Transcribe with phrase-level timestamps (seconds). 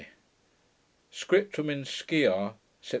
[1.11, 2.89] Scriptum in Skia, Sept.